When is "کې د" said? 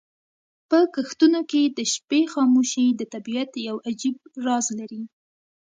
1.51-1.79